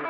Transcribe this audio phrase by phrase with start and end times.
[0.00, 0.08] Here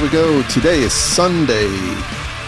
[0.00, 0.42] we go.
[0.48, 1.66] Today is Sunday,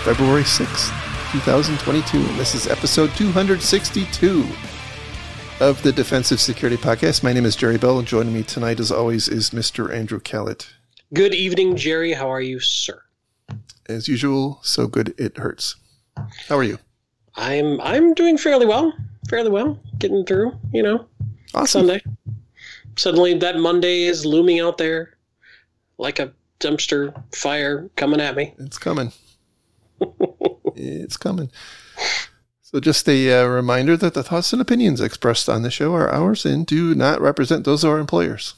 [0.04, 1.01] February 6th,
[1.32, 4.46] 2022, and this is episode 262
[5.60, 7.22] of the Defensive Security Podcast.
[7.22, 9.90] My name is Jerry Bell, and joining me tonight, as always, is Mr.
[9.90, 10.68] Andrew Kellett.
[11.14, 12.12] Good evening, Jerry.
[12.12, 13.00] How are you, sir?
[13.88, 15.76] As usual, so good it hurts.
[16.48, 16.78] How are you?
[17.36, 18.92] I'm I'm doing fairly well.
[19.30, 19.80] Fairly well.
[19.96, 21.06] Getting through, you know.
[21.54, 21.86] Awesome.
[21.86, 22.04] Sunday.
[22.96, 25.16] Suddenly that Monday is looming out there
[25.96, 26.30] like a
[26.60, 28.52] dumpster fire coming at me.
[28.58, 29.12] It's coming.
[30.76, 31.50] it's coming.
[32.60, 36.10] So, just a uh, reminder that the thoughts and opinions expressed on the show are
[36.10, 38.54] ours and do not represent those of our employers.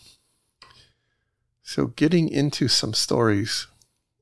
[1.63, 3.67] So, getting into some stories.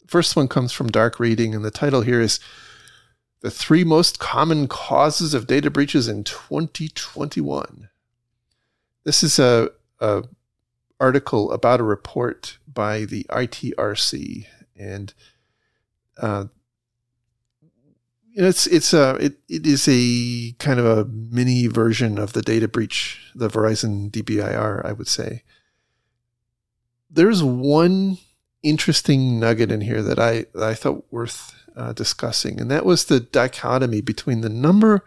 [0.06, 2.40] First one comes from Dark Reading, and the title here is
[3.40, 7.90] The Three Most Common Causes of Data Breaches in 2021.
[9.04, 10.24] This is a, a
[11.00, 14.46] article about a report by the ITRC,
[14.76, 15.12] and
[16.16, 16.46] uh,
[18.34, 22.68] it's it's a it, it is a kind of a mini version of the data
[22.68, 25.42] breach, the Verizon DBIR, I would say.
[27.10, 28.18] There's one
[28.62, 33.04] interesting nugget in here that I that I thought worth uh, discussing, and that was
[33.04, 35.04] the dichotomy between the number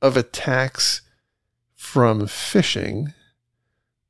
[0.00, 1.02] of attacks
[1.74, 3.14] from phishing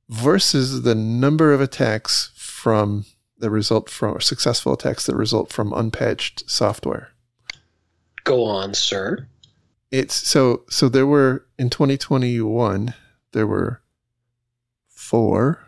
[0.08, 3.06] versus the number of attacks from
[3.38, 7.12] that result from or successful attacks that result from unpatched software.
[8.26, 9.28] Go on, sir.
[9.92, 12.92] It's so so there were in 2021
[13.30, 13.80] there were
[14.88, 15.64] four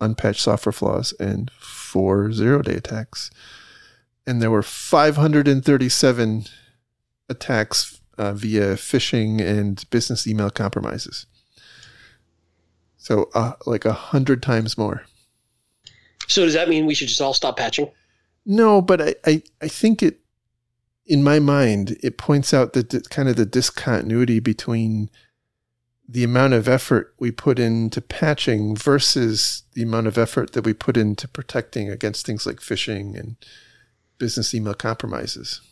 [0.00, 3.32] unpatched software flaws and four zero day attacks.
[4.28, 6.44] And there were 537
[7.28, 11.26] attacks uh, via phishing and business email compromises.
[12.96, 15.02] So, uh, like a hundred times more.
[16.28, 17.90] So does that mean we should just all stop patching?
[18.46, 20.20] No, but I, I, I think it,
[21.08, 25.10] in my mind, it points out that kind of the discontinuity between
[26.06, 30.74] the amount of effort we put into patching versus the amount of effort that we
[30.74, 33.36] put into protecting against things like phishing and
[34.18, 35.62] business email compromises.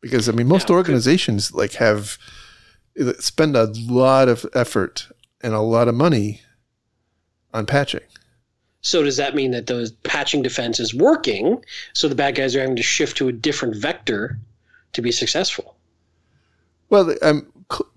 [0.00, 1.58] Because I mean, most yeah, organizations good.
[1.58, 2.16] like have
[3.00, 5.08] uh, spend a lot of effort
[5.42, 6.42] and a lot of money
[7.52, 8.02] on patching.
[8.80, 11.64] So does that mean that the patching defense is working?
[11.94, 14.38] So the bad guys are having to shift to a different vector
[14.94, 15.76] to be successful.
[16.88, 17.52] Well, um,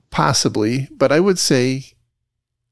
[0.09, 1.94] possibly, but I would say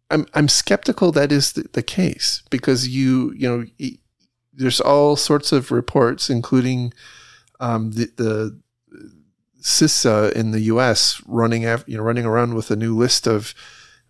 [0.10, 3.88] I'm I'm skeptical that is the, the case because you you know
[4.54, 6.94] there's all sorts of reports, including
[7.60, 8.60] um, the the
[9.62, 11.22] CISA in the U.S.
[11.26, 13.54] running af- you know running around with a new list of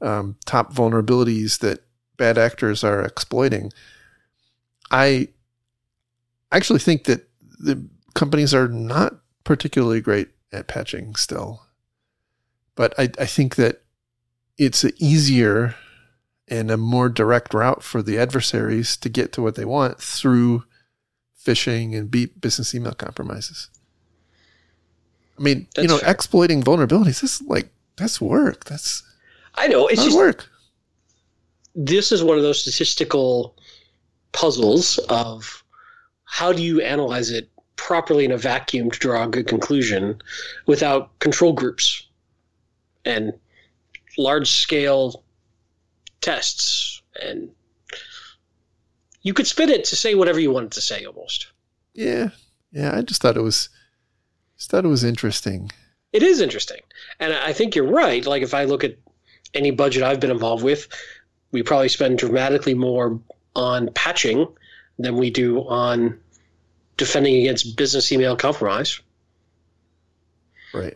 [0.01, 1.79] um, top vulnerabilities that
[2.17, 3.71] bad actors are exploiting.
[4.91, 5.29] I
[6.51, 7.27] actually think that
[7.59, 9.15] the companies are not
[9.45, 11.61] particularly great at patching still.
[12.75, 13.83] But I, I think that
[14.57, 15.75] it's an easier
[16.49, 20.65] and a more direct route for the adversaries to get to what they want through
[21.41, 23.69] phishing and beat business email compromises.
[25.39, 26.09] I mean, that's you know, fair.
[26.09, 28.65] exploiting vulnerabilities is like that's work.
[28.65, 29.03] That's
[29.55, 30.49] I know it's just work
[31.75, 33.55] this is one of those statistical
[34.31, 35.63] puzzles of
[36.23, 40.21] how do you analyze it properly in a vacuum to draw a good conclusion
[40.65, 42.07] without control groups
[43.03, 43.33] and
[44.17, 45.23] large scale
[46.21, 47.01] tests.
[47.21, 47.49] And
[49.21, 51.47] you could spin it to say whatever you wanted to say almost.
[51.93, 52.29] Yeah.
[52.71, 53.69] Yeah i just thought it was
[54.57, 55.71] just thought it was interesting.
[56.13, 56.81] It is interesting.
[57.19, 58.25] And i think you're right.
[58.25, 58.95] Like if i look at
[59.53, 60.87] any budget i've been involved with
[61.51, 63.17] we probably spend dramatically more
[63.55, 64.45] on patching
[64.99, 66.19] than we do on
[66.97, 68.99] defending against business email compromise.
[70.73, 70.93] Right.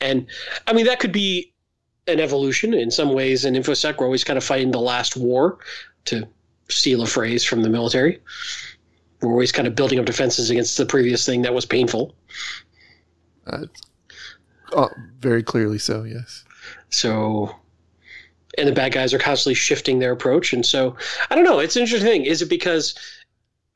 [0.00, 0.26] And
[0.66, 1.52] I mean, that could be
[2.06, 3.44] an evolution in some ways.
[3.44, 5.58] In InfoSec, we're always kind of fighting the last war,
[6.06, 6.26] to
[6.68, 8.20] steal a phrase from the military.
[9.20, 12.14] We're always kind of building up defenses against the previous thing that was painful.
[13.46, 13.66] Uh,
[14.72, 14.88] oh,
[15.18, 16.44] very clearly so, yes.
[16.88, 17.54] So
[18.58, 20.52] and the bad guys are constantly shifting their approach.
[20.52, 20.96] And so
[21.30, 21.58] I don't know.
[21.58, 22.24] It's an interesting thing.
[22.24, 22.94] Is it because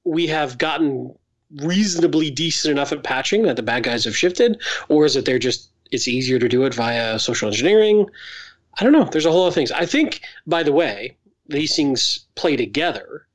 [0.04, 1.14] we have gotten
[1.62, 5.38] reasonably decent enough at patching that the bad guys have shifted, or is it they're
[5.38, 8.06] just it's easier to do it via social engineering.
[8.78, 9.04] I don't know.
[9.04, 9.70] There's a whole lot of things.
[9.70, 11.16] I think, by the way,
[11.46, 13.26] these things play together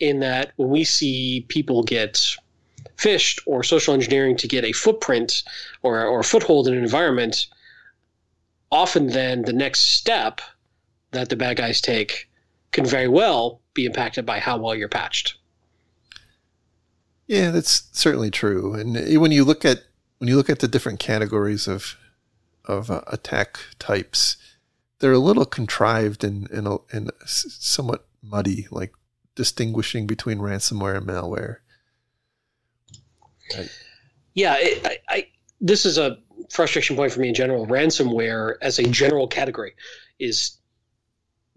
[0.00, 2.24] in that when we see people get
[2.96, 5.42] phished or social engineering to get a footprint
[5.82, 7.46] or, or a foothold in an environment,
[8.70, 10.40] often then the next step
[11.10, 12.30] that the bad guys take
[12.72, 15.37] can very well be impacted by how well you're patched.
[17.28, 18.74] Yeah, that's certainly true.
[18.74, 19.84] And when you look at
[20.16, 21.96] when you look at the different categories of
[22.64, 24.36] of uh, attack types,
[24.98, 28.92] they're a little contrived and and, and somewhat muddy, like
[29.34, 31.58] distinguishing between ransomware and malware.
[33.56, 33.70] Right.
[34.34, 35.26] Yeah, I, I,
[35.60, 36.18] this is a
[36.50, 37.66] frustration point for me in general.
[37.66, 39.74] Ransomware, as a general category,
[40.18, 40.58] is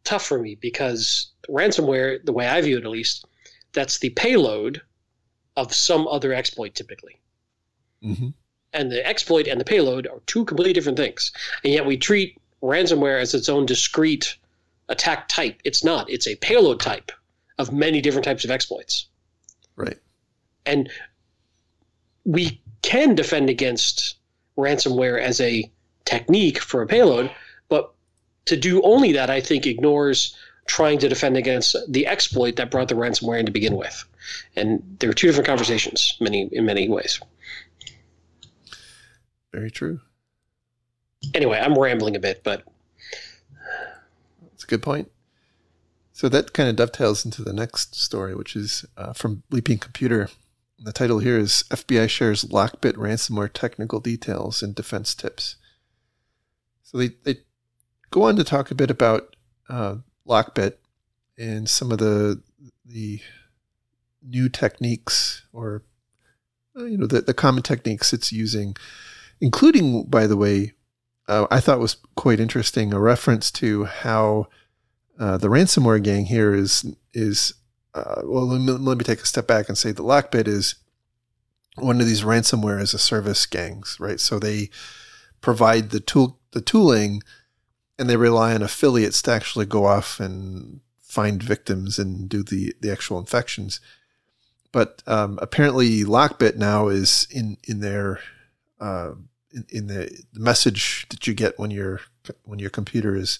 [0.04, 3.26] tough for me because ransomware, the way I view it at least,
[3.74, 4.82] that's the payload
[5.58, 7.20] of some other exploit typically.
[8.04, 8.30] Mm-hmm.
[8.74, 11.32] And the exploit and the payload are two completely different things.
[11.64, 14.38] And yet we treat ransomware as its own discrete
[14.88, 15.60] attack type.
[15.64, 17.12] It's not, it's a payload type
[17.58, 19.08] of many different types of exploits.
[19.76, 19.98] Right.
[20.66, 20.90] And
[22.24, 24.16] we can defend against
[24.58, 25.70] ransomware as a
[26.06, 27.32] technique for a payload,
[27.70, 27.94] but
[28.46, 32.88] to do only that, I think, ignores trying to defend against the exploit that brought
[32.88, 34.06] the ransomware in to begin with.
[34.56, 37.20] And there are two different conversations, many in many ways.
[39.52, 40.00] Very true.
[41.34, 42.64] Anyway, I'm rambling a bit, but
[44.42, 45.12] that's a good point.
[46.14, 50.30] So that kind of dovetails into the next story, which is uh, from Bleeping Computer.
[50.78, 55.56] The title here is FBI shares Lockbit ransomware technical details and defense tips.
[56.84, 57.38] So they, they
[58.10, 59.36] go on to talk a bit about
[59.70, 59.98] uh,
[60.28, 60.76] Lockbit
[61.38, 62.42] and some of the
[62.86, 63.22] the
[64.22, 65.84] new techniques or
[66.78, 68.76] uh, you know the, the common techniques it's using,
[69.40, 70.74] including by the way,
[71.28, 74.48] uh, I thought was quite interesting a reference to how
[75.20, 77.54] uh, the ransomware gang here is is
[77.94, 78.48] uh, well.
[78.48, 80.76] Let me, let me, take a step back and say the Lockbit is
[81.76, 84.20] one of these ransomware as a service gangs, right?
[84.20, 84.70] So they
[85.42, 87.22] provide the tool the tooling
[87.98, 92.74] and they rely on affiliates to actually go off and find victims and do the,
[92.80, 93.80] the actual infections.
[94.72, 98.20] But um, apparently, Lockbit now is in in their
[98.80, 99.12] uh,
[99.54, 102.02] in, in, the message that you get when your
[102.44, 103.40] when your computer has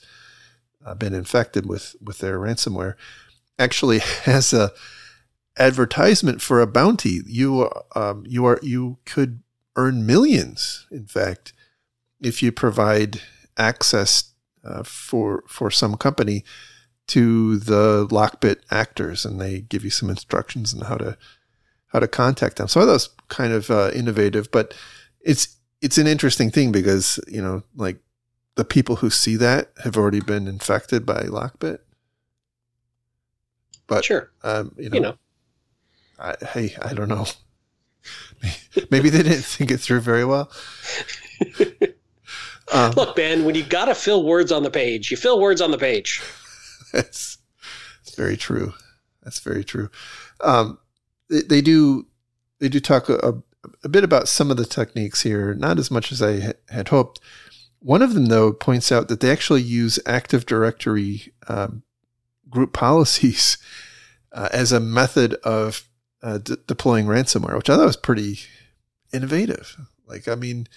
[0.86, 2.96] uh, been infected with with their ransomware
[3.62, 4.72] actually has a
[5.58, 7.22] advertisement for a bounty.
[7.26, 9.42] You um, you are you could
[9.76, 11.54] earn millions, in fact,
[12.20, 13.22] if you provide
[13.58, 16.44] access uh, for for some company
[17.12, 21.18] to the Lockbit actors, and they give you some instructions on how to
[21.88, 22.70] how to contact them.
[22.70, 24.74] So that was kind of uh, innovative, but
[25.20, 27.98] it's it's an interesting thing because you know, like
[28.56, 31.80] the people who see that have already been infected by Lockbit.
[33.88, 35.18] But sure, um, you know, you know.
[36.18, 37.26] I, hey, I don't know.
[38.90, 40.50] Maybe they didn't think it through very well.
[42.74, 45.60] Um, Look, Ben, when you got to fill words on the page, you fill words
[45.60, 46.22] on the page.
[47.02, 47.38] That's,
[48.04, 48.74] that's very true.
[49.24, 49.90] That's very true.
[50.42, 50.80] Um,
[51.30, 52.08] they, they, do
[52.60, 53.42] they do talk a,
[53.84, 57.20] a, bit about some of the techniques here, not as much as I had hoped.
[57.80, 61.84] One of them, though, points out that they actually use Active Directory um,
[62.50, 63.58] group policies
[64.32, 65.88] uh, as a method of
[66.22, 68.40] uh, deploying ransomware, which I thought was pretty
[69.12, 69.76] innovative.
[70.08, 70.68] Like, I mean,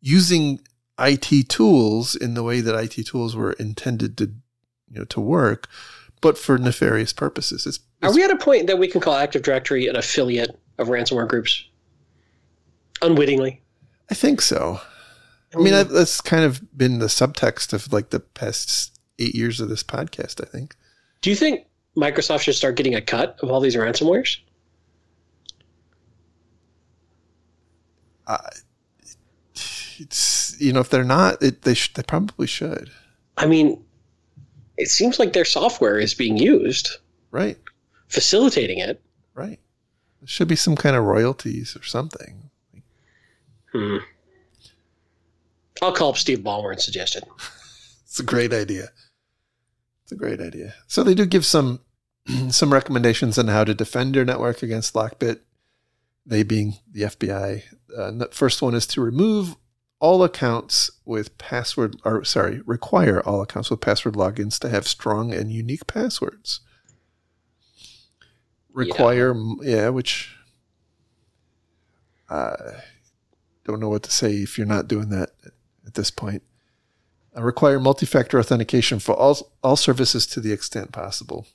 [0.00, 0.60] using
[0.98, 4.32] IT tools in the way that IT tools were intended to,
[4.90, 5.68] you know, to work,
[6.20, 7.66] but for nefarious purposes.
[7.66, 10.58] It's, it's, Are we at a point that we can call Active Directory an affiliate
[10.78, 11.64] of ransomware groups?
[13.02, 13.62] Unwittingly,
[14.10, 14.80] I think so.
[15.54, 19.60] I mean, I, that's kind of been the subtext of like the past eight years
[19.60, 20.42] of this podcast.
[20.42, 20.76] I think.
[21.22, 21.66] Do you think
[21.96, 24.38] Microsoft should start getting a cut of all these ransomwares?
[28.26, 28.38] Uh,
[29.98, 32.90] it's you know if they're not, it, they sh- they probably should.
[33.36, 33.82] I mean,
[34.80, 36.96] it seems like their software is being used,
[37.30, 37.58] right?
[38.08, 39.00] Facilitating it,
[39.34, 39.60] right?
[40.20, 42.50] There should be some kind of royalties or something.
[43.72, 43.98] Hmm.
[45.82, 47.24] I'll call up Steve Ballmer and suggest it.
[48.04, 48.88] it's a great idea.
[50.02, 50.74] It's a great idea.
[50.86, 51.80] So they do give some
[52.48, 55.40] some recommendations on how to defend your network against Lockbit.
[56.24, 57.62] They being the FBI.
[57.96, 59.56] Uh, the first one is to remove
[60.00, 65.32] all accounts with password, or sorry, require all accounts with password logins to have strong
[65.32, 66.60] and unique passwords.
[68.72, 70.34] Require, yeah, yeah which
[72.30, 72.54] I
[73.64, 75.30] don't know what to say if you're not doing that
[75.86, 76.42] at this point.
[77.36, 81.46] Uh, require multi-factor authentication for all all services to the extent possible.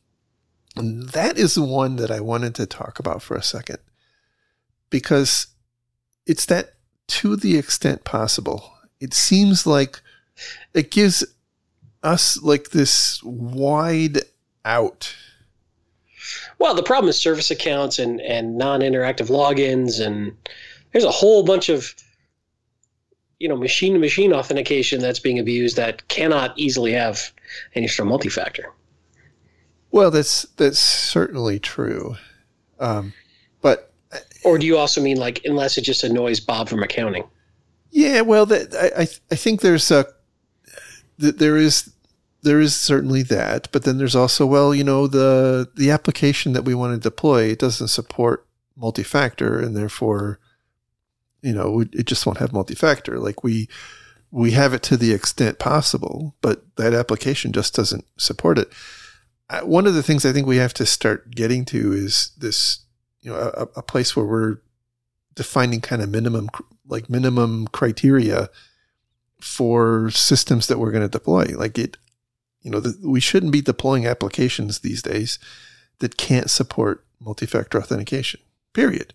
[0.75, 3.79] And that is the one that I wanted to talk about for a second
[4.89, 5.47] because
[6.25, 6.74] it's that
[7.07, 8.73] to the extent possible.
[8.99, 10.01] It seems like
[10.73, 11.23] it gives
[12.03, 14.19] us like this wide
[14.63, 15.15] out.
[16.59, 20.35] Well, the problem is service accounts and, and non-interactive logins, and
[20.91, 21.93] there's a whole bunch of
[23.39, 27.31] you know machine to machine authentication that's being abused that cannot easily have
[27.75, 28.71] any sort of multi-factor.
[29.91, 32.15] Well, that's that's certainly true,
[32.79, 33.13] um,
[34.45, 37.23] or do you also mean like unless it just annoys Bob from accounting?
[37.91, 40.05] Yeah, well, that, I I think there's a
[41.17, 41.91] there is
[42.43, 46.63] there is certainly that, but then there's also well, you know, the the application that
[46.63, 50.39] we want to deploy it doesn't support multi-factor, and therefore,
[51.41, 53.19] you know, it just won't have multi-factor.
[53.19, 53.67] Like we
[54.29, 58.71] we have it to the extent possible, but that application just doesn't support it.
[59.63, 62.84] One of the things I think we have to start getting to is this
[63.25, 64.57] you know a, a place where we're
[65.33, 66.49] defining kind of minimum
[66.87, 68.49] like minimum criteria
[69.41, 71.45] for systems that we're going to deploy.
[71.57, 71.97] Like it,
[72.61, 75.39] you know, the, we shouldn't be deploying applications these days
[75.99, 78.39] that can't support multi-factor authentication.
[78.73, 79.13] Period.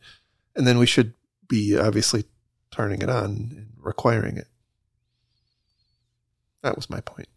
[0.56, 1.14] And then we should
[1.48, 2.24] be obviously
[2.70, 4.48] turning it on and requiring it.
[6.62, 7.28] That was my point.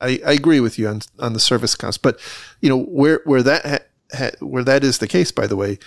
[0.00, 2.20] I, I agree with you on on the service counts, but
[2.60, 3.78] you know where where that ha,
[4.12, 5.78] ha, where that is the case, by the way,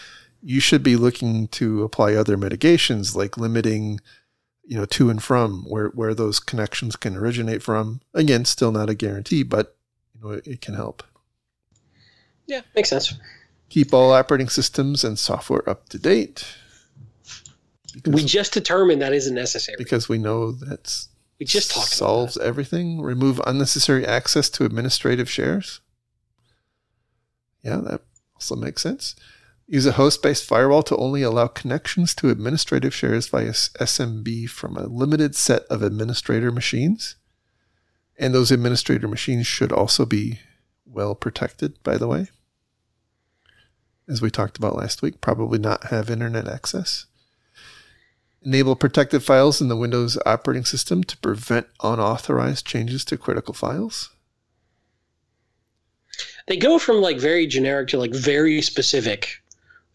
[0.41, 3.99] you should be looking to apply other mitigations like limiting
[4.63, 8.01] you know to and from where where those connections can originate from.
[8.13, 9.75] Again still not a guarantee but
[10.13, 11.03] you know it, it can help.
[12.45, 13.13] Yeah makes sense.
[13.69, 16.45] Keep all operating systems and software up to date.
[18.05, 19.75] We just determined that isn't necessary.
[19.77, 23.01] Because we know that's we just talked solves everything.
[23.01, 25.81] Remove unnecessary access to administrative shares.
[27.63, 28.01] Yeah that
[28.35, 29.15] also makes sense
[29.71, 34.75] Use a host based firewall to only allow connections to administrative shares via SMB from
[34.75, 37.17] a limited set of administrator machines.
[38.17, 40.39] And those administrator machines should also be
[40.87, 42.29] well protected, by the way.
[44.07, 47.05] As we talked about last week, probably not have internet access.
[48.41, 54.09] Enable protected files in the Windows operating system to prevent unauthorized changes to critical files.
[56.47, 59.43] They go from like very generic to like very specific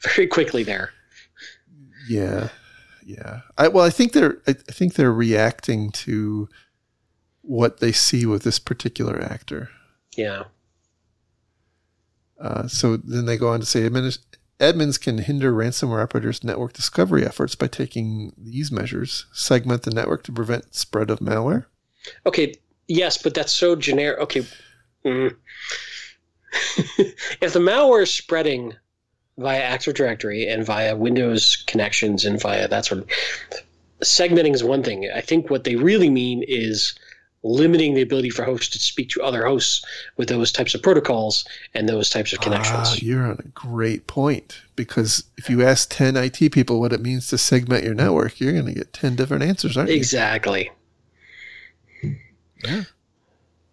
[0.04, 0.90] very quickly there.
[2.08, 2.49] Yeah,
[3.04, 3.40] yeah.
[3.56, 6.49] I, well, I think they're I think they're reacting to
[7.42, 9.70] what they see with this particular actor.
[10.16, 10.44] Yeah.
[12.40, 17.25] Uh, so then they go on to say admins can hinder ransomware operators' network discovery
[17.25, 21.66] efforts by taking these measures: segment the network to prevent spread of malware.
[22.26, 22.54] Okay.
[22.87, 24.18] Yes, but that's so generic.
[24.20, 24.46] Okay.
[25.06, 25.34] Mm.
[27.40, 28.75] if the malware is spreading
[29.38, 33.08] via Active Directory and via Windows connections and via that sort of
[34.00, 35.10] segmenting is one thing.
[35.14, 36.94] I think what they really mean is
[37.42, 39.84] limiting the ability for hosts to speak to other hosts
[40.16, 42.88] with those types of protocols and those types of connections.
[42.92, 47.02] Ah, you're on a great point because if you ask 10 IT people what it
[47.02, 49.96] means to segment your network, you're going to get 10 different answers, aren't you?
[49.96, 50.70] Exactly.
[52.64, 52.84] Yeah.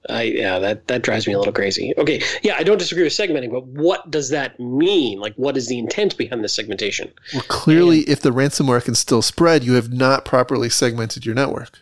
[0.10, 1.94] I yeah, that that drives me a little crazy.
[1.98, 5.20] Okay, yeah, I don't disagree with segmenting, but what does that mean?
[5.20, 7.12] Like, what is the intent behind the segmentation?
[7.34, 11.36] Well, clearly, and, if the ransomware can still spread, you have not properly segmented your
[11.36, 11.78] network.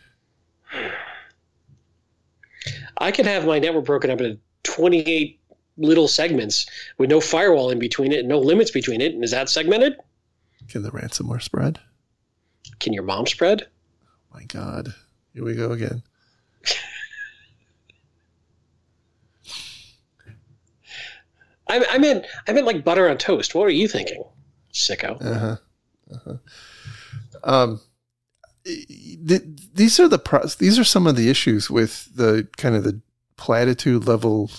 [2.98, 5.40] I can have my network broken up into twenty-eight
[5.78, 6.66] little segments
[6.98, 9.14] with no firewall in between it and no limits between it.
[9.14, 9.96] And is that segmented?
[10.68, 11.80] Can the ransomware spread?
[12.80, 13.66] Can your mom spread?
[14.04, 14.94] Oh my God,
[15.34, 16.04] here we go again.
[21.70, 23.56] I, I meant I meant like butter on toast.
[23.56, 24.24] What are you thinking,
[24.74, 25.24] sicko?
[25.24, 25.58] Uh-huh.
[26.14, 26.38] Uh-huh.
[27.44, 27.82] Um,
[28.66, 32.84] th- these are the pro- these are some of the issues with the kind of
[32.84, 33.02] the
[33.38, 34.52] platitude level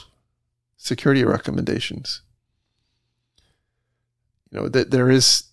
[0.76, 2.22] security recommendations.
[4.50, 5.44] You know that there is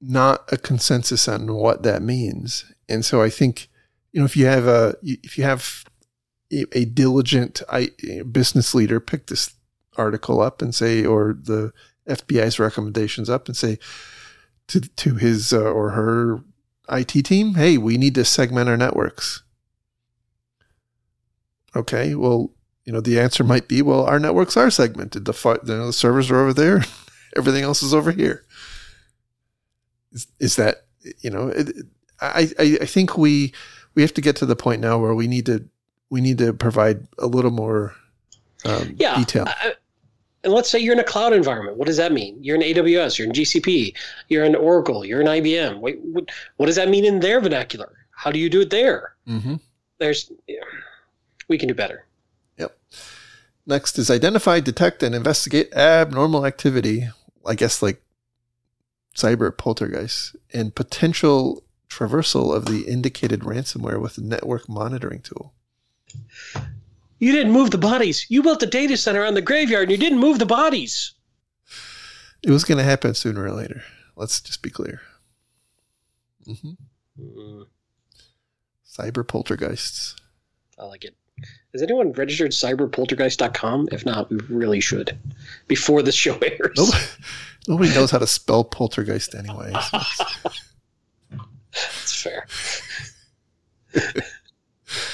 [0.00, 3.68] not a consensus on what that means, and so I think
[4.12, 5.84] you know if you have a if you have
[6.52, 7.62] a, a diligent
[8.30, 9.55] business leader pick this
[9.96, 11.72] article up and say, or the
[12.08, 13.78] FBI's recommendations up and say
[14.68, 16.40] to to his uh, or her
[16.88, 19.42] IT team, "Hey, we need to segment our networks."
[21.74, 22.52] Okay, well,
[22.84, 25.24] you know, the answer might be, "Well, our networks are segmented.
[25.24, 26.84] The you know, the servers are over there,
[27.36, 28.44] everything else is over here."
[30.12, 30.86] Is, is that
[31.20, 31.48] you know?
[31.48, 31.72] It,
[32.20, 33.52] I, I I think we
[33.94, 35.68] we have to get to the point now where we need to
[36.10, 37.94] we need to provide a little more
[38.64, 39.44] um, yeah, detail.
[39.46, 39.74] I,
[40.46, 41.76] and let's say you're in a cloud environment.
[41.76, 42.38] What does that mean?
[42.40, 43.92] You're in AWS, you're in GCP,
[44.28, 45.80] you're in Oracle, you're in IBM.
[45.80, 47.92] Wait, what, what does that mean in their vernacular?
[48.12, 49.16] How do you do it there?
[49.26, 49.56] Mm-hmm.
[49.98, 50.30] There's,
[51.48, 52.06] we can do better.
[52.58, 52.78] Yep.
[53.66, 57.08] Next is identify, detect, and investigate abnormal activity.
[57.44, 58.00] I guess like
[59.16, 65.54] cyber poltergeist and potential traversal of the indicated ransomware with a network monitoring tool.
[67.18, 68.26] You didn't move the bodies.
[68.28, 71.14] You built a data center on the graveyard and you didn't move the bodies.
[72.42, 73.82] It was going to happen sooner or later.
[74.16, 75.00] Let's just be clear.
[76.46, 76.72] Mm-hmm.
[77.20, 77.66] Mm,
[78.86, 80.14] Cyber poltergeists.
[80.78, 81.16] I like it.
[81.72, 83.88] Has anyone registered cyberpoltergeist.com?
[83.92, 85.18] If not, we really should
[85.68, 86.76] before the show airs.
[86.76, 87.04] Nobody,
[87.68, 89.72] nobody knows how to spell poltergeist anyway.
[89.90, 89.98] so-
[91.72, 92.46] That's fair.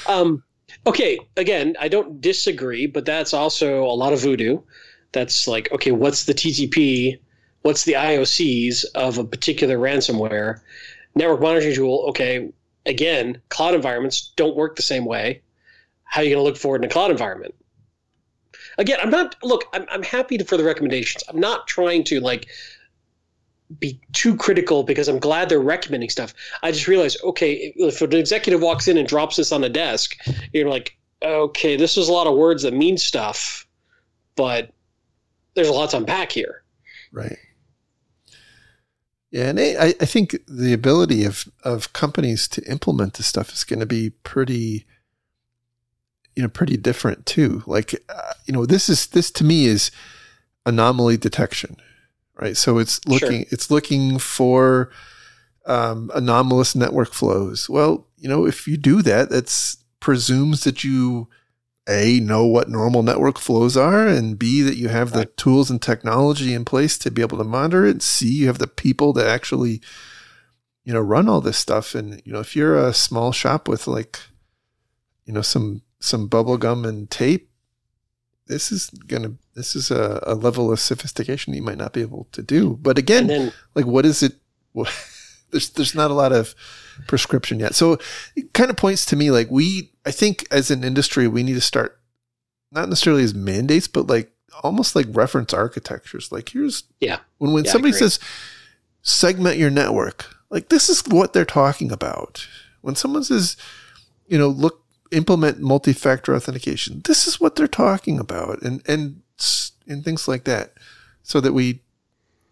[0.09, 0.43] um,
[0.87, 4.61] okay, again, I don't disagree, but that's also a lot of voodoo.
[5.13, 7.19] That's like, okay, what's the TTP?
[7.63, 10.61] What's the IOCs of a particular ransomware?
[11.15, 12.51] Network monitoring tool, okay,
[12.87, 15.43] again, cloud environments don't work the same way.
[16.05, 17.55] How are you going to look for it in a cloud environment?
[18.79, 21.23] Again, I'm not, look, I'm, I'm happy to, for the recommendations.
[21.29, 22.49] I'm not trying to like
[23.79, 26.35] be too critical because I'm glad they're recommending stuff.
[26.63, 30.17] I just realized, okay, if an executive walks in and drops this on a desk,
[30.53, 33.67] you're like, okay, this is a lot of words that mean stuff,
[34.37, 34.71] but
[35.55, 36.63] there's a lot to unpack here.
[37.13, 37.39] Right.
[39.31, 43.65] Yeah, and I, I think the ability of, of companies to implement this stuff is
[43.65, 44.85] going to be pretty,
[46.37, 47.63] you know, pretty different too.
[47.67, 49.91] Like, uh, you know, this is this to me is
[50.67, 51.77] anomaly detection,
[52.43, 52.57] right?
[52.57, 54.91] So it's looking it's looking for
[55.67, 57.69] um, anomalous network flows.
[57.71, 61.29] Well, you know, if you do that, that's presumes that you
[61.89, 65.37] a know what normal network flows are and b that you have the Right.
[65.37, 68.69] tools and technology in place to be able to monitor it c you have the
[68.69, 69.81] people that actually
[70.85, 73.89] you know run all this stuff and you know if you're a small shop with
[73.89, 74.21] like
[75.25, 77.51] you know some some bubble gum and tape
[78.47, 82.27] this is gonna this is a, a level of sophistication you might not be able
[82.33, 82.79] to do.
[82.83, 84.35] But again then, like what is it
[84.73, 84.93] what,
[85.51, 86.55] there's there's not a lot of
[87.07, 87.75] prescription yet.
[87.75, 87.99] So
[88.37, 91.55] it kind of points to me like we i think as an industry we need
[91.55, 92.01] to start
[92.73, 96.31] not necessarily as mandates but like almost like reference architectures.
[96.33, 97.19] Like here's Yeah.
[97.39, 98.19] when when Yeah, somebody says
[99.03, 102.47] segment your network like this is what they're talking about.
[102.83, 103.57] When someone says
[104.27, 104.82] you know look
[105.13, 109.23] implement multi-factor authentication this is what they're talking about and and
[109.87, 110.73] and things like that
[111.23, 111.81] so that we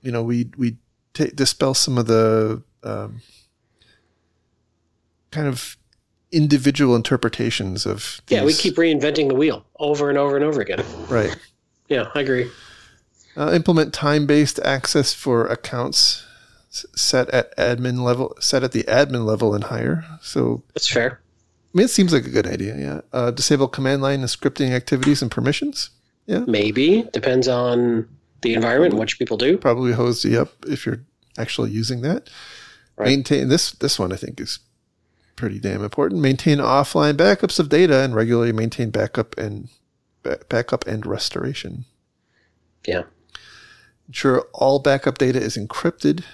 [0.02, 0.76] you know we we
[1.14, 3.20] ta dispel some of the um,
[5.30, 5.76] kind of
[6.32, 10.84] individual interpretations of yeah, we keep reinventing the wheel over and over and over again.
[11.08, 11.36] right
[11.88, 12.50] Yeah, I agree.
[13.36, 16.24] uh, implement time-based access for accounts
[16.70, 21.20] set at admin level set at the admin level and higher so That's fair.
[21.72, 22.76] I mean, it seems like a good idea.
[22.76, 23.00] Yeah.
[23.12, 25.90] Uh, disable command line and scripting activities and permissions.
[26.26, 26.44] Yeah.
[26.46, 27.02] Maybe.
[27.12, 28.08] Depends on
[28.42, 29.56] the environment which people do.
[29.56, 31.00] Probably hose you up if you're
[31.38, 32.28] actually using that.
[32.96, 33.06] Right.
[33.06, 33.70] Maintain this.
[33.70, 34.58] This one I think is
[35.36, 36.20] pretty damn important.
[36.20, 39.68] Maintain offline backups of data and regularly maintain backup and
[40.22, 41.84] ba- backup and restoration.
[42.86, 43.04] Yeah.
[44.08, 46.24] Ensure all backup data is encrypted,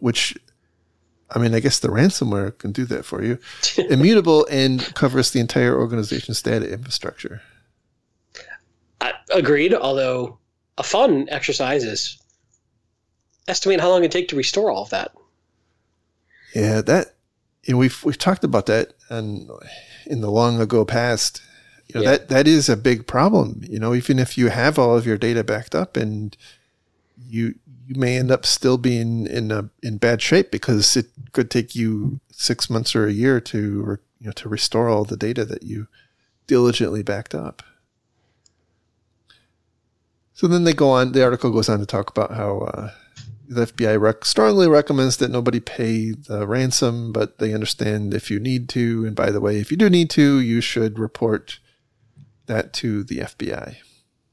[0.00, 0.36] which
[1.30, 3.38] I mean, I guess the ransomware can do that for you.
[3.90, 7.42] Immutable and covers the entire organization's data infrastructure.
[9.00, 9.74] I, agreed.
[9.74, 10.38] Although
[10.78, 12.18] a fun exercise is
[13.48, 15.12] estimate how long it take to restore all of that.
[16.54, 17.14] Yeah, that
[17.64, 19.50] you know, we've we've talked about that and
[20.06, 21.42] in the long ago past.
[21.88, 22.10] You know, Yeah.
[22.12, 23.62] that that is a big problem.
[23.68, 26.36] You know, even if you have all of your data backed up and
[27.28, 27.56] you
[27.86, 31.74] you may end up still being in a in bad shape because it could take
[31.74, 35.62] you six months or a year to you know to restore all the data that
[35.62, 35.86] you
[36.46, 37.62] diligently backed up.
[40.34, 41.12] So then they go on.
[41.12, 42.90] The article goes on to talk about how uh,
[43.48, 48.38] the FBI rec- strongly recommends that nobody pay the ransom, but they understand if you
[48.38, 49.06] need to.
[49.06, 51.58] And by the way, if you do need to, you should report
[52.46, 53.76] that to the FBI,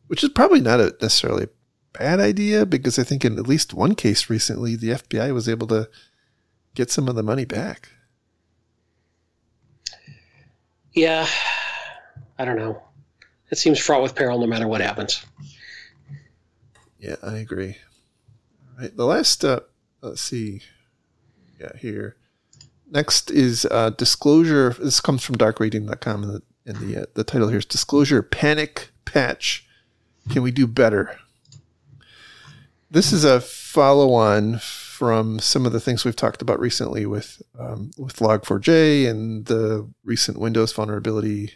[0.08, 1.48] which is probably not a necessarily
[1.94, 5.68] bad idea because I think in at least one case recently, the FBI was able
[5.68, 5.90] to
[6.76, 7.90] get some of the money back.
[10.94, 11.28] Yeah.
[12.38, 12.82] I don't know.
[13.52, 15.24] It seems fraught with peril no matter what happens.
[17.00, 17.78] Yeah, I agree.
[18.76, 19.60] All right, the last, uh,
[20.02, 20.62] let's see,
[21.60, 22.16] yeah, here.
[22.90, 24.76] next is uh, disclosure.
[24.80, 28.90] This comes from darkreading.com, and the, and the, uh, the title here is Disclosure Panic
[29.06, 29.68] Patch.
[30.32, 31.20] Can we do better?
[32.94, 37.42] This is a follow on from some of the things we've talked about recently with
[37.58, 41.54] um, with Log4j and the recent Windows vulnerability.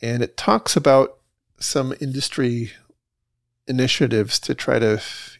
[0.00, 1.18] And it talks about
[1.58, 2.72] some industry
[3.68, 5.36] initiatives to try to f-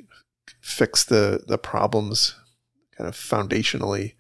[0.61, 2.35] fix the the problems
[2.95, 4.13] kind of foundationally.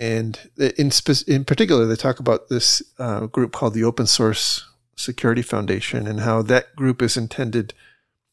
[0.00, 4.68] And in spe- in particular, they talk about this uh, group called the Open Source
[4.96, 7.72] Security Foundation and how that group is intended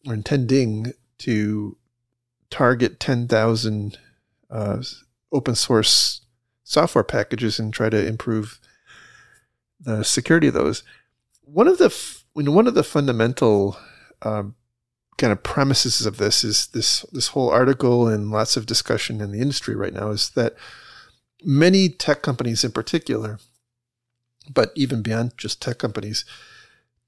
[0.08, 1.78] or intending to
[2.50, 3.98] target 10,000
[4.50, 4.84] uh,
[5.32, 6.22] open source
[6.63, 8.60] software packages and try to improve
[9.80, 10.84] the security of those.
[11.42, 13.78] One of the f- one of the fundamental
[14.24, 14.56] um,
[15.18, 19.32] kind of premises of this is this this whole article and lots of discussion in
[19.32, 20.56] the industry right now is that
[21.44, 23.39] many tech companies in particular,
[24.52, 26.26] but even beyond just tech companies,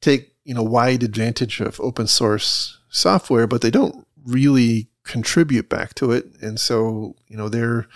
[0.02, 5.94] take you know wide advantage of open source software, but they don't really contribute back
[5.96, 7.88] to it, and so you know they're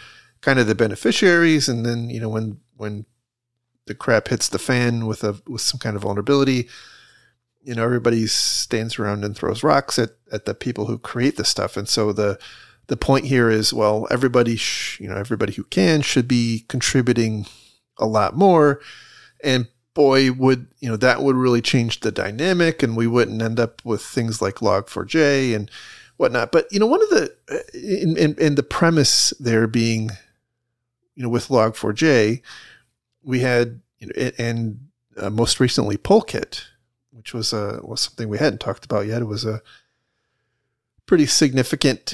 [0.41, 3.05] kind of the beneficiaries, and then you know when when
[3.85, 6.67] the crap hits the fan with a with some kind of vulnerability,
[7.61, 11.45] you know everybody stands around and throws rocks at at the people who create the
[11.45, 12.37] stuff, and so the
[12.87, 17.45] the point here is well everybody sh- you know everybody who can should be contributing
[17.97, 18.81] a lot more.
[19.43, 19.67] And
[19.99, 23.83] boy would you know that would really change the dynamic and we wouldn't end up
[23.83, 25.69] with things like log4j and
[26.15, 26.53] whatnot.
[26.53, 27.35] But you know one of the
[27.73, 30.11] in, in, the premise there being
[31.15, 32.41] you know with log4j
[33.23, 36.63] we had you know and uh, most recently polkit
[37.11, 39.21] which was a was something we hadn't talked about yet.
[39.21, 39.61] It was a
[41.07, 42.13] pretty significant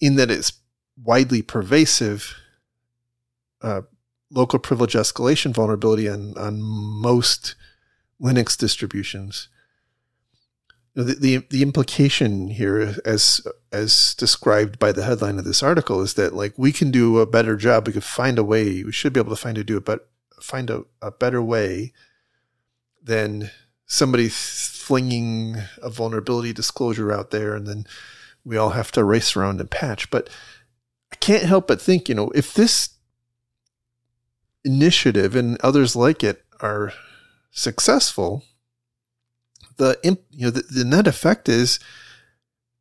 [0.00, 0.54] in that it's
[1.00, 2.34] widely pervasive
[3.62, 3.82] uh,
[4.34, 7.54] local privilege escalation vulnerability on, on most
[8.20, 9.48] Linux distributions.
[10.94, 16.14] The, the, the implication here, as as described by the headline of this article, is
[16.14, 17.86] that like we can do a better job.
[17.86, 18.84] We could find a way.
[18.84, 20.08] We should be able to find a do it, but
[20.40, 21.92] find a, a better way
[23.02, 23.50] than
[23.86, 27.86] somebody flinging a vulnerability disclosure out there, and then
[28.44, 30.10] we all have to race around and patch.
[30.10, 30.30] But
[31.10, 32.93] I can't help but think, you know, if this
[34.64, 36.92] initiative and others like it are
[37.50, 38.44] successful,
[39.76, 41.78] the you know the, the net effect is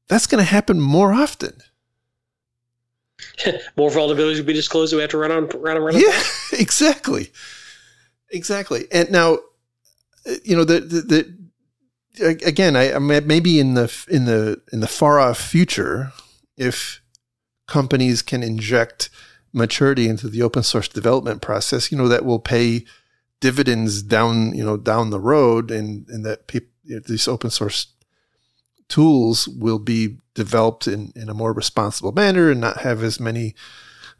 [0.08, 1.62] that's going to happen more often.
[3.78, 4.94] more vulnerabilities will be disclosed.
[4.94, 5.96] We have to run on run on run.
[5.98, 6.22] Yeah,
[6.60, 7.32] exactly,
[8.30, 8.86] exactly.
[8.92, 9.40] And now,
[10.44, 11.44] you know the the, the
[12.46, 16.12] again, I, I maybe in the in the in the far off future,
[16.58, 17.02] if
[17.68, 19.10] companies can inject
[19.54, 22.86] maturity into the open source development process, you know, that will pay
[23.40, 26.52] dividends down, you know, down the road and, and that
[26.84, 27.88] you know, these open source
[28.90, 33.56] tools will be developed in, in a more responsible manner and not have as many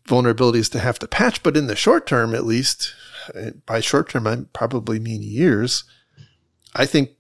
[0.08, 1.42] vulnerabilities to have to patch.
[1.42, 2.94] But in the short term, at least,
[3.66, 5.84] by short term, I probably mean years.
[6.76, 7.12] I think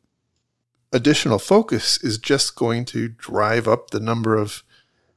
[0.91, 4.63] additional focus is just going to drive up the number of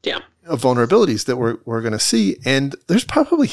[0.07, 2.37] yeah of vulnerabilities that we're, we're going to see.
[2.45, 3.51] And there's probably,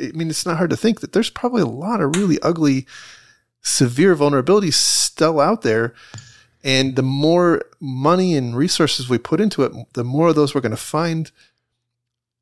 [0.00, 2.86] I mean, it's not hard to think that there's probably a lot of really ugly,
[3.60, 5.94] severe vulnerabilities still out there.
[6.64, 10.60] And the more money and resources we put into it, the more of those we're
[10.60, 11.30] going to find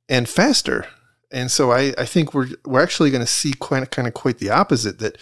[0.09, 0.87] and faster.
[1.31, 4.38] And so I, I think we're, we're actually going to see quite, kind of quite
[4.38, 5.16] the opposite that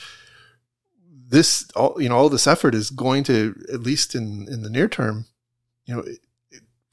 [1.31, 4.71] this, all, you know, all this effort is going to, at least in, in the
[4.71, 5.27] near term,
[5.85, 6.05] you know,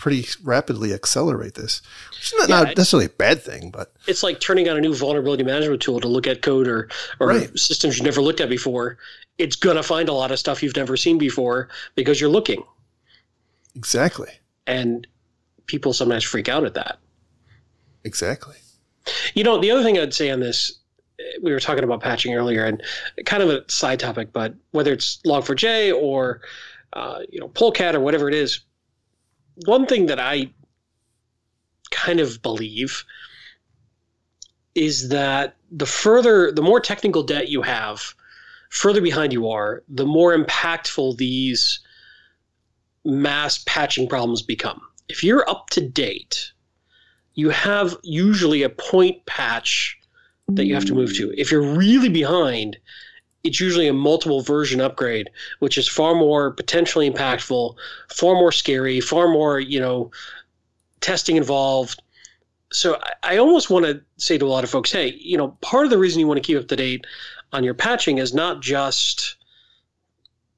[0.06, 1.82] pretty rapidly accelerate this.
[2.12, 4.80] Which is not, yeah, not necessarily a bad thing, but it's like turning on a
[4.80, 6.90] new vulnerability management tool to look at code or
[7.20, 7.58] or right.
[7.58, 9.00] systems you've never looked at before.
[9.40, 12.62] It's gonna find a lot of stuff you've never seen before because you're looking.
[13.74, 14.30] Exactly.
[14.68, 15.08] And
[15.66, 17.00] people sometimes freak out at that.
[18.04, 18.58] Exactly.
[19.34, 20.82] You know, the other thing I'd say on this,
[21.42, 22.80] we were talking about patching earlier, and
[23.26, 26.42] kind of a side topic, but whether it's Log4j or
[26.94, 28.62] uh, you know Polkit or whatever it is,
[29.66, 30.52] one thing that I
[31.92, 33.06] kind of believe
[34.74, 38.14] is that the further, the more technical debt you have,
[38.70, 41.80] further behind you are, the more impactful these
[43.06, 44.82] mass patching problems become.
[45.08, 46.52] If you're up to date,
[47.36, 49.98] you have usually a point patch
[50.50, 51.34] that you have to move to.
[51.40, 52.78] If you're really behind,
[53.46, 55.30] it's usually a multiple version upgrade,
[55.60, 57.76] which is far more potentially impactful,
[58.10, 60.12] far more scary, far more, you know,
[61.02, 62.02] testing involved,
[62.72, 65.50] so I, I almost want to say to a lot of folks, hey, you know,
[65.62, 67.06] part of the reason you want to keep up to date
[67.54, 69.36] on your patching is not just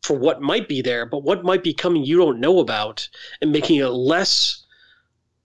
[0.02, 3.08] for what might be there, but what might be coming you don't know about
[3.41, 4.63] and making it less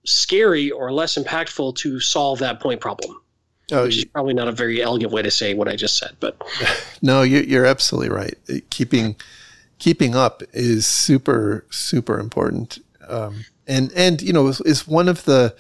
[0.05, 3.22] scary or less impactful to solve that point problem.
[3.73, 6.17] Oh, which is probably not a very elegant way to say what I just said,
[6.21, 6.37] but
[7.03, 8.35] no, you're absolutely right.
[8.71, 9.17] Keeping
[9.79, 15.57] keeping up is super super important, um, and and you know is, one of the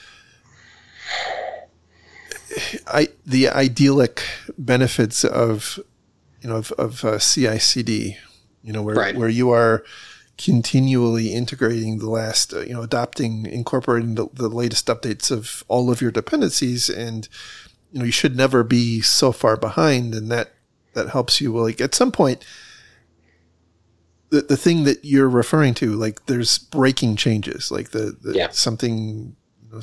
[2.87, 4.23] I the idyllic
[4.59, 5.79] benefits of
[6.43, 8.19] you know of, of uh, CI/CD,
[8.63, 9.17] you know where right.
[9.17, 9.85] where you are
[10.39, 15.91] continually integrating the last uh, you know adopting incorporating the, the latest updates of all
[15.91, 17.29] of your dependencies and
[17.93, 20.53] you know you should never be so far behind and that
[20.95, 22.45] that helps you like at some point
[24.31, 28.49] the, the thing that you're referring to like there's breaking changes like the, the yeah.
[28.51, 29.81] something you know,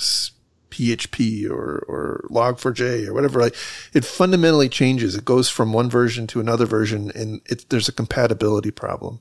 [0.70, 3.56] PHP or, or log4j or whatever, like
[3.94, 5.16] it fundamentally changes.
[5.16, 9.20] It goes from one version to another version and it, there's a compatibility problem.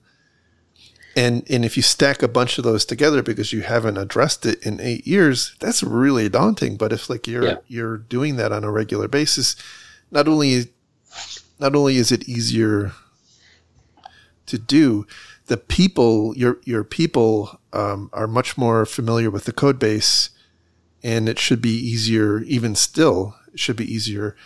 [1.19, 4.65] And, and if you stack a bunch of those together because you haven't addressed it
[4.65, 6.77] in eight years, that's really daunting.
[6.77, 7.57] But if like you're, yeah.
[7.67, 9.57] you're doing that on a regular basis,
[10.11, 10.67] not only,
[11.59, 12.93] not only is it easier
[14.47, 15.07] to do,
[15.47, 20.31] the people, your, your people, um, are much more familiar with the code base
[21.03, 24.37] and it should be easier even still it should be easier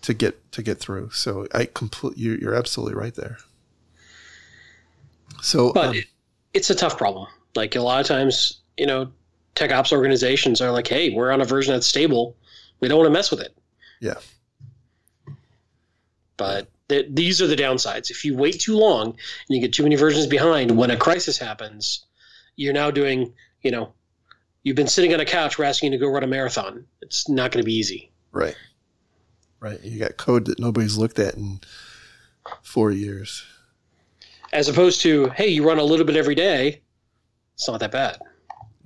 [0.00, 3.38] to get to get through so i complete you're absolutely right there
[5.40, 6.04] so but um, it,
[6.54, 9.10] it's a tough problem like a lot of times you know
[9.54, 12.36] tech ops organizations are like hey we're on a version that's stable
[12.80, 13.56] we don't want to mess with it
[14.00, 14.14] yeah
[16.36, 19.16] but th- these are the downsides if you wait too long and
[19.48, 22.04] you get too many versions behind when a crisis happens
[22.56, 23.92] you're now doing you know
[24.68, 26.84] you've been sitting on a couch, we're asking you to go run a marathon.
[27.00, 28.10] It's not going to be easy.
[28.32, 28.54] Right.
[29.60, 29.82] Right.
[29.82, 31.60] You got code that nobody's looked at in
[32.62, 33.44] four years.
[34.52, 36.80] As opposed to, hey, you run a little bit every day.
[37.54, 38.18] It's not that bad.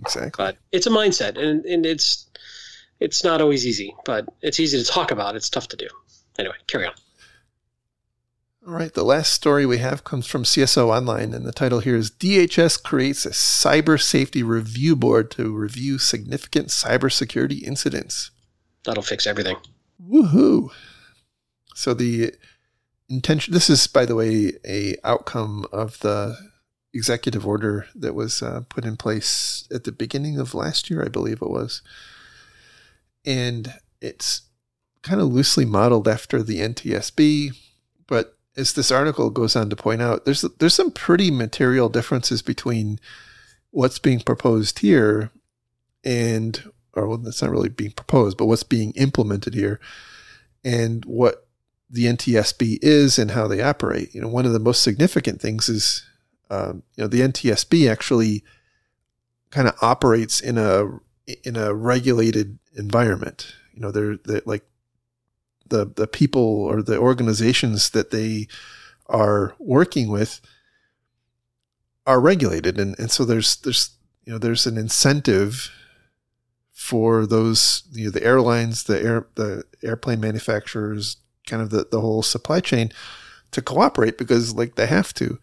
[0.00, 0.32] Exactly.
[0.36, 2.26] But it's a mindset, and, and it's
[3.00, 5.36] it's not always easy, but it's easy to talk about.
[5.36, 5.88] It's tough to do.
[6.38, 6.94] Anyway, carry on.
[8.66, 11.96] All right, the last story we have comes from CSO Online, and the title here
[11.96, 18.30] is DHS creates a cyber safety review board to review significant cybersecurity incidents.
[18.84, 19.56] That'll fix everything.
[20.00, 20.70] Woohoo!
[21.74, 22.34] So the
[23.12, 23.52] intention.
[23.52, 26.36] This is, by the way, a outcome of the
[26.94, 31.08] executive order that was uh, put in place at the beginning of last year, I
[31.08, 31.82] believe it was,
[33.24, 34.42] and it's
[35.02, 37.56] kind of loosely modeled after the NTSB,
[38.06, 42.42] but as this article goes on to point out, there's there's some pretty material differences
[42.42, 43.00] between
[43.70, 45.30] what's being proposed here
[46.04, 49.80] and or well, that's not really being proposed, but what's being implemented here
[50.64, 51.41] and what
[51.92, 54.14] the NTSB is and how they operate.
[54.14, 56.04] You know, one of the most significant things is
[56.50, 58.42] um, you know the NTSB actually
[59.50, 60.86] kind of operates in a
[61.44, 63.54] in a regulated environment.
[63.74, 64.64] You know, they're, they're like
[65.68, 68.48] the the people or the organizations that they
[69.06, 70.40] are working with
[72.06, 73.90] are regulated and, and so there's there's
[74.24, 75.70] you know there's an incentive
[76.72, 82.00] for those you know the airlines the air the airplane manufacturers kind of the, the
[82.00, 82.90] whole supply chain
[83.50, 85.38] to cooperate because like they have to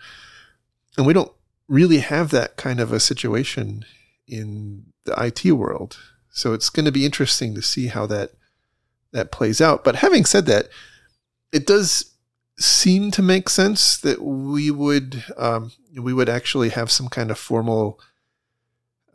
[0.98, 1.32] and we don't
[1.68, 3.86] really have that kind of a situation
[4.28, 5.98] in the IT world
[6.32, 8.32] so it's going to be interesting to see how that
[9.12, 9.84] that plays out.
[9.84, 10.70] But having said that,
[11.52, 12.14] it does
[12.58, 17.38] seem to make sense that we would um, we would actually have some kind of
[17.38, 18.00] formal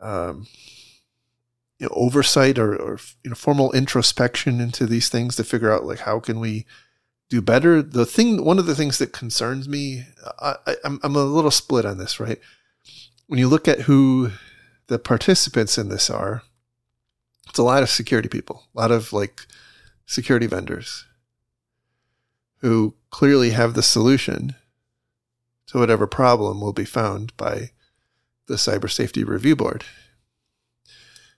[0.01, 0.47] um,
[1.79, 5.85] you know, oversight or, or you know, formal introspection into these things to figure out
[5.85, 6.65] like how can we
[7.29, 7.81] do better.
[7.81, 10.03] The thing, one of the things that concerns me,
[10.39, 12.19] I, I'm I'm a little split on this.
[12.19, 12.39] Right,
[13.27, 14.31] when you look at who
[14.87, 16.43] the participants in this are,
[17.49, 19.41] it's a lot of security people, a lot of like
[20.05, 21.05] security vendors
[22.59, 24.55] who clearly have the solution
[25.67, 27.71] to whatever problem will be found by
[28.47, 29.83] the Cyber Safety Review Board.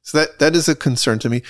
[0.07, 1.41] So that that is a concern to me.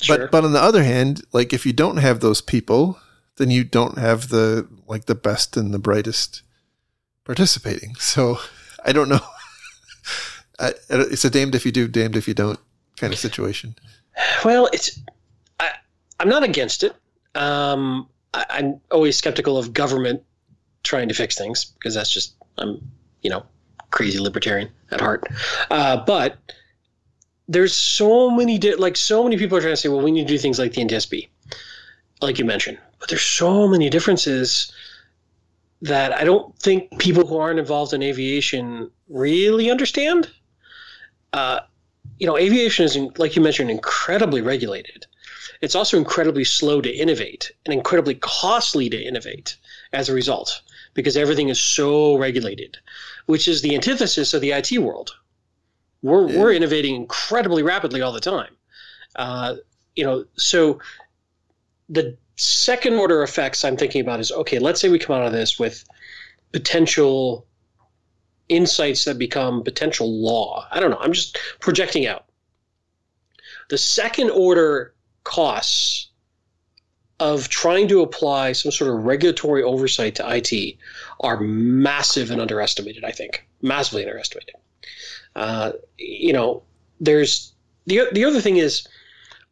[0.00, 0.18] Sure.
[0.18, 3.00] But but on the other hand, like if you don't have those people,
[3.38, 6.42] then you don't have the like the best and the brightest
[7.24, 7.96] participating.
[7.98, 8.38] So
[8.84, 9.18] I don't know.
[10.60, 12.60] it's a damned if you do, damned if you don't
[12.98, 13.74] kind of situation.
[14.44, 15.00] Well, it's
[16.20, 16.94] I'm not against it.
[17.34, 20.22] Um, I, I'm always skeptical of government
[20.84, 22.80] trying to fix things because that's just I'm
[23.22, 23.42] you know
[23.90, 25.26] crazy libertarian at heart.
[25.68, 26.38] Uh, but
[27.48, 30.26] there's so many di- like so many people are trying to say, well, we need
[30.26, 31.28] to do things like the NTSB,
[32.22, 34.72] like you mentioned, but there's so many differences
[35.82, 40.30] that I don't think people who aren't involved in aviation really understand.
[41.32, 41.60] Uh,
[42.18, 45.06] you know, aviation is, like you mentioned, incredibly regulated.
[45.60, 49.56] It's also incredibly slow to innovate and incredibly costly to innovate
[49.92, 50.62] as a result
[50.94, 52.78] because everything is so regulated,
[53.26, 55.14] which is the antithesis of the IT world.
[56.04, 56.38] We're, yeah.
[56.38, 58.54] we're innovating incredibly rapidly all the time.
[59.16, 59.56] Uh,
[59.96, 60.78] you know, so
[61.88, 65.32] the second order effects I'm thinking about is okay, let's say we come out of
[65.32, 65.82] this with
[66.52, 67.46] potential
[68.50, 70.68] insights that become potential law.
[70.70, 70.98] I don't know.
[71.00, 72.26] I'm just projecting out.
[73.70, 74.92] The second order
[75.24, 76.10] costs
[77.18, 80.76] of trying to apply some sort of regulatory oversight to IT
[81.20, 83.46] are massive and underestimated, I think.
[83.62, 84.56] Massively underestimated.
[85.36, 86.62] Uh, you know,
[87.00, 87.54] there's
[87.86, 88.86] the, the other thing is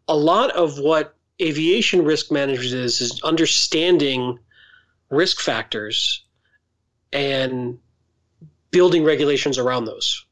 [0.08, 4.38] a lot of what aviation risk managers is is understanding
[5.10, 6.24] risk factors
[7.12, 7.78] and
[8.70, 10.24] building regulations around those.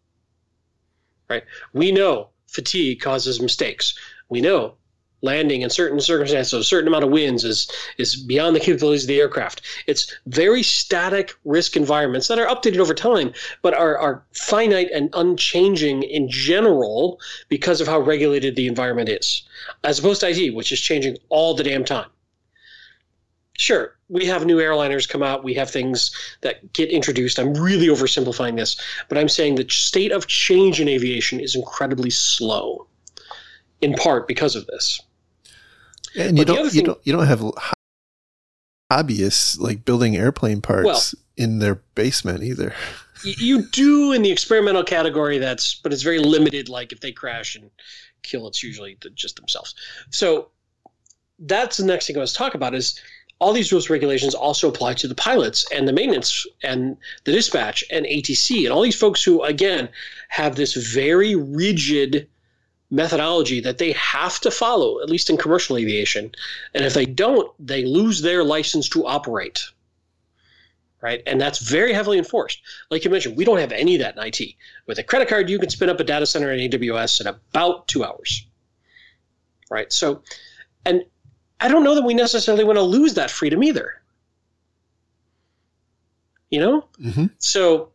[1.28, 1.44] Right?
[1.72, 3.96] We know fatigue causes mistakes.
[4.28, 4.74] We know
[5.22, 9.08] landing in certain circumstances, a certain amount of winds is is beyond the capabilities of
[9.08, 9.62] the aircraft.
[9.86, 15.10] It's very static risk environments that are updated over time, but are, are finite and
[15.12, 19.42] unchanging in general because of how regulated the environment is,
[19.84, 22.08] as opposed to IT, which is changing all the damn time.
[23.58, 27.38] Sure, we have new airliners come out, we have things that get introduced.
[27.38, 32.08] I'm really oversimplifying this, but I'm saying the state of change in aviation is incredibly
[32.08, 32.86] slow
[33.82, 35.00] in part because of this.
[36.18, 37.42] And you don't, thing, you don't you don't have
[38.90, 42.74] hobbyists like building airplane parts well, in their basement either.
[43.24, 45.38] you do in the experimental category.
[45.38, 46.68] That's but it's very limited.
[46.68, 47.70] Like if they crash and
[48.22, 49.74] kill, it's usually just themselves.
[50.10, 50.48] So
[51.38, 53.00] that's the next thing I was talk about is
[53.38, 57.82] all these rules regulations also apply to the pilots and the maintenance and the dispatch
[57.90, 59.88] and ATC and all these folks who again
[60.28, 62.28] have this very rigid
[62.90, 66.32] methodology that they have to follow, at least in commercial aviation.
[66.74, 69.62] And if they don't, they lose their license to operate.
[71.00, 71.22] Right.
[71.26, 72.60] And that's very heavily enforced.
[72.90, 74.54] Like you mentioned, we don't have any of that in IT.
[74.86, 77.88] With a credit card, you can spin up a data center in AWS in about
[77.88, 78.46] two hours.
[79.70, 79.90] Right.
[79.90, 80.22] So,
[80.84, 81.04] and
[81.58, 84.02] I don't know that we necessarily want to lose that freedom either.
[86.50, 86.84] You know?
[87.00, 87.26] Mm-hmm.
[87.38, 87.89] So,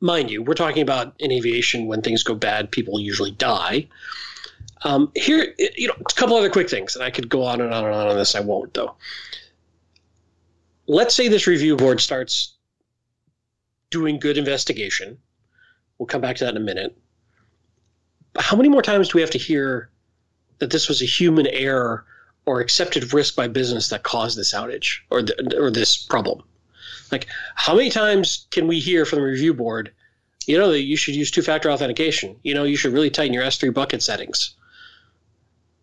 [0.00, 3.88] mind you, we're talking about in aviation when things go bad, people usually die.
[4.82, 7.72] Um, here, you know, a couple other quick things, and I could go on and
[7.72, 8.34] on and on on this.
[8.34, 8.94] I won't though.
[10.86, 12.54] Let's say this review board starts
[13.90, 15.18] doing good investigation.
[15.98, 16.96] We'll come back to that in a minute.
[18.38, 19.90] How many more times do we have to hear
[20.58, 22.04] that this was a human error
[22.44, 26.42] or accepted risk by business that caused this outage or the, or this problem?
[27.10, 29.92] Like, how many times can we hear from the review board,
[30.46, 32.36] you know, that you should use two factor authentication?
[32.42, 34.54] You know, you should really tighten your S3 bucket settings.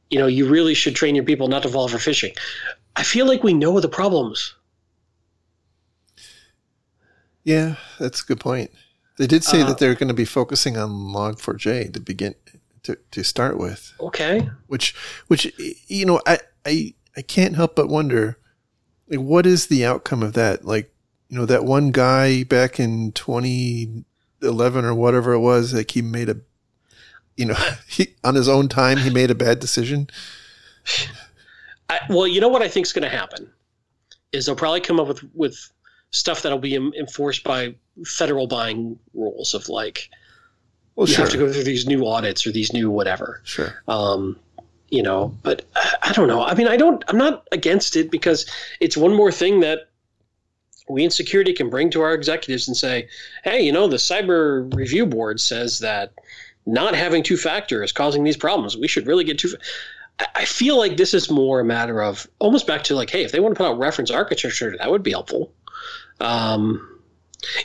[0.10, 2.38] You know, you really should train your people not to fall for phishing.
[2.96, 4.54] I feel like we know the problems.
[7.44, 8.72] Yeah, that's a good point.
[9.18, 12.36] They did say uh, that they're going to be focusing on Log4j to begin
[12.84, 13.94] to, to start with.
[14.00, 14.50] Okay.
[14.68, 14.96] Which,
[15.28, 15.52] which
[15.88, 18.38] you know, I, I, I can't help but wonder,
[19.10, 20.66] like, what is the outcome of that?
[20.66, 20.93] Like,
[21.34, 26.30] you know, that one guy back in 2011 or whatever it was, like he made
[26.30, 26.36] a,
[27.36, 30.12] you know, he, on his own time, he made a bad decision.
[31.90, 33.52] I, well, you know what I think is going to happen
[34.32, 35.72] is they'll probably come up with, with
[36.12, 37.74] stuff that'll be enforced by
[38.06, 40.12] federal buying rules of like,
[40.96, 41.26] well, you sure.
[41.26, 43.42] have to go through these new audits or these new whatever.
[43.44, 43.82] Sure.
[43.88, 44.40] Um,
[44.90, 45.66] you know, but
[46.04, 46.44] I don't know.
[46.44, 47.04] I mean, I don't.
[47.08, 48.46] I'm not against it because
[48.80, 49.90] it's one more thing that
[50.90, 53.08] we in security can bring to our executives and say,
[53.44, 56.14] hey, you know, the cyber review board says that
[56.66, 58.78] not having two factor is causing these problems.
[58.78, 59.56] We should really get two.
[60.36, 63.32] I feel like this is more a matter of almost back to like, hey, if
[63.32, 65.52] they want to put out reference architecture, that would be helpful.
[66.20, 67.00] Um,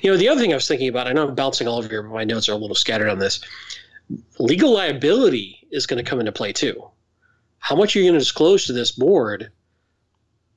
[0.02, 1.88] you know, the other thing I was thinking about, I know I'm bouncing all over
[1.88, 3.40] here, but my notes are a little scattered on this.
[4.38, 6.82] Legal liability is going to come into play too.
[7.58, 9.50] How much are you going to disclose to this board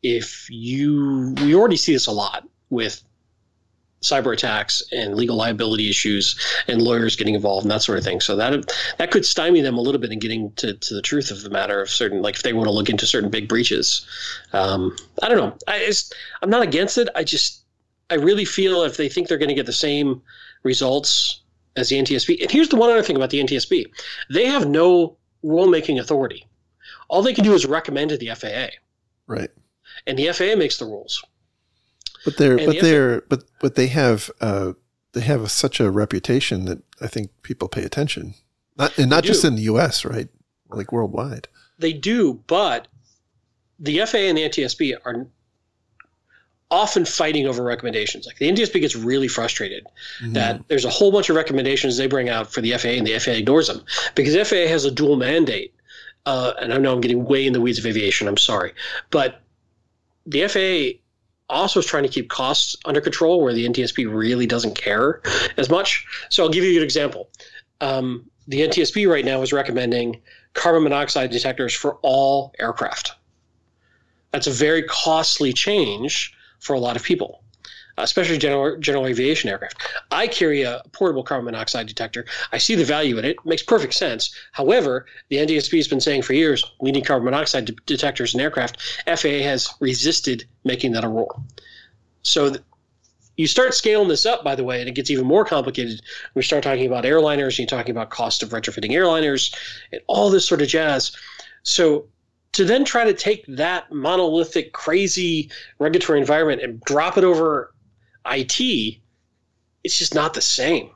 [0.04, 3.04] if you, we already see this a lot with
[4.02, 8.20] cyber attacks and legal liability issues and lawyers getting involved and that sort of thing.
[8.20, 11.30] So that that could stymie them a little bit in getting to, to the truth
[11.30, 14.06] of the matter of certain like if they want to look into certain big breaches.
[14.54, 15.56] Um, I don't know.
[15.68, 15.94] I
[16.42, 17.10] I'm not against it.
[17.16, 17.64] I just
[18.10, 20.22] I really feel if they think they're going to get the same
[20.64, 21.42] results
[21.76, 22.42] as the NTSB.
[22.42, 23.86] And here's the one other thing about the NTSB
[24.32, 26.48] they have no rulemaking authority.
[27.08, 28.76] All they can do is recommend to the FAA.
[29.28, 29.50] Right.
[30.08, 31.24] And the FAA makes the rules.
[32.26, 34.74] But they're And but the they're but but they have uh
[35.14, 38.36] they have such a reputation that I think people pay attention.
[38.78, 39.50] Not and not just do.
[39.50, 40.30] in the US, right?
[40.70, 41.48] Like worldwide.
[41.80, 42.88] They do, but
[43.80, 45.28] the FAA and the NTSB are
[46.70, 48.26] often fighting over recommendations.
[48.26, 49.86] Like the NTSB gets really frustrated
[50.22, 50.34] Mm-hmm.
[50.34, 53.18] that there's a whole bunch of recommendations they bring out for the FAA and the
[53.20, 53.84] FAA ignores them
[54.16, 55.74] because the FAA has a dual mandate.
[56.26, 58.28] Uh, and I know I'm getting way in the weeds of aviation.
[58.28, 58.74] I'm sorry,
[59.10, 59.42] but
[60.26, 61.00] the FAA
[61.50, 65.22] also is trying to keep costs under control, where the NTSB really doesn't care
[65.58, 66.06] as much.
[66.30, 67.30] So I'll give you an example.
[67.82, 70.22] Um, the NTSB right now is recommending
[70.54, 73.14] carbon monoxide detectors for all aircraft.
[74.32, 77.41] That's a very costly change for a lot of people,
[77.98, 79.82] especially general, general aviation aircraft.
[80.12, 82.26] I carry a portable carbon monoxide detector.
[82.52, 83.32] I see the value in it.
[83.32, 84.34] It makes perfect sense.
[84.52, 88.42] However, the NTSB has been saying for years we need carbon monoxide de- detectors in
[88.42, 88.82] aircraft.
[89.06, 91.44] FAA has resisted making that a rule.
[92.24, 92.62] So th-
[93.38, 96.02] you start scaling this up, by the way, and it gets even more complicated.
[96.36, 99.56] We start talking about airliners, and you're talking about cost of retrofitting airliners,
[99.92, 101.16] and all this sort of jazz.
[101.64, 102.08] So
[102.54, 107.74] to then try to take that monolithic, crazy regulatory environment and drop it over
[108.26, 109.00] IT,
[109.84, 110.90] it's just not the same.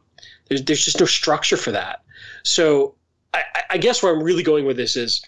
[0.48, 2.04] There's, there's just no structure for that.
[2.44, 2.96] So
[3.34, 5.24] I, I- guess where I'm really going with this is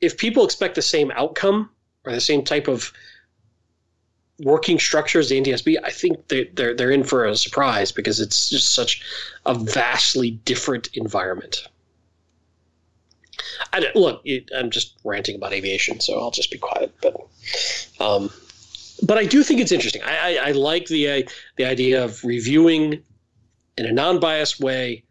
[0.00, 1.70] if people expect the same outcome
[2.04, 2.92] or the same type of
[4.40, 8.20] working structure as the NTSB, I think they're, they're, they're in for a surprise because
[8.20, 9.02] it's just such
[9.46, 11.66] a vastly different environment.
[13.72, 16.92] I look, it, I'm just ranting about aviation, so I'll just be quiet.
[17.00, 17.16] But,
[18.00, 18.30] um,
[19.02, 20.02] but I do think it's interesting.
[20.02, 21.22] I, I, I like the uh,
[21.56, 23.02] the idea of reviewing
[23.76, 25.04] in a non-biased way,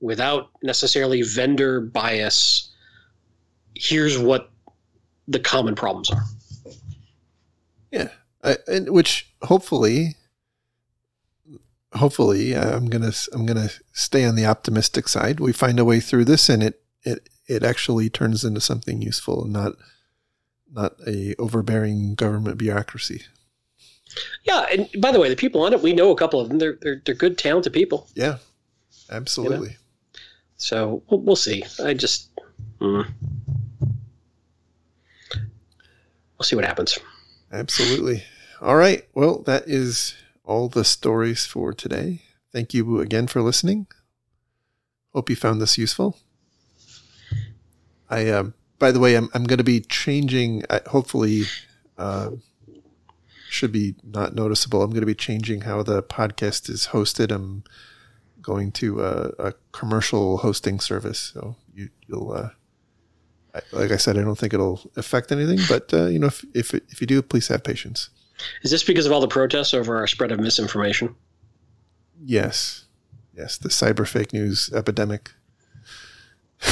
[0.00, 2.70] without necessarily vendor bias.
[3.74, 4.50] Here's what
[5.28, 6.22] the common problems are.
[7.92, 8.08] Yeah,
[8.42, 10.16] I, and which hopefully,
[11.94, 15.40] hopefully, I'm gonna I'm gonna stay on the optimistic side.
[15.40, 19.44] We find a way through this, and it it it actually turns into something useful,
[19.44, 19.72] and not
[20.72, 23.22] not a overbearing government bureaucracy.
[24.44, 26.58] Yeah, and by the way, the people on it, we know a couple of them.
[26.58, 28.08] They're they're, they're good, talented people.
[28.14, 28.38] Yeah,
[29.10, 29.76] absolutely.
[30.56, 31.62] So we'll, we'll see.
[31.84, 32.30] I just,
[32.80, 33.06] mm.
[35.34, 36.98] we'll see what happens.
[37.52, 38.24] Absolutely.
[38.60, 39.06] All right.
[39.14, 40.14] Well, that is
[40.44, 42.22] all the stories for today.
[42.52, 43.86] Thank you again for listening.
[45.14, 46.18] Hope you found this useful.
[48.10, 51.42] I, um, by the way, I'm, I'm going to be changing, uh, hopefully,
[51.96, 52.30] uh,
[53.48, 54.82] should be not noticeable.
[54.82, 57.32] I'm going to be changing how the podcast is hosted.
[57.32, 57.64] I'm
[58.42, 61.18] going to a, a commercial hosting service.
[61.18, 62.50] So you, you'll, uh,
[63.54, 66.44] I- like I said, I don't think it'll affect anything, but uh, you know, if
[66.54, 68.10] if, if you do, please have patience.
[68.62, 71.16] Is this because of all the protests over our spread of misinformation?
[72.22, 72.84] Yes,
[73.36, 75.32] yes, the cyber fake news epidemic.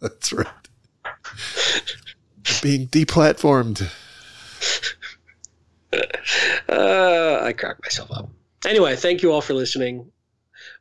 [0.00, 0.67] That's right.
[2.62, 3.88] Being deplatformed.
[6.68, 8.28] Uh, I crack myself up.
[8.66, 10.10] Anyway, thank you all for listening.